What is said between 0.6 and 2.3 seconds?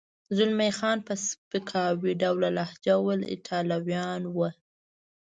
خان په سپکاوي